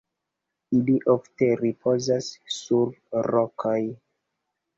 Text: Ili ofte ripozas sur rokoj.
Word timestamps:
Ili 0.77 0.95
ofte 1.13 1.49
ripozas 1.59 2.31
sur 2.55 2.91
rokoj. 3.29 3.77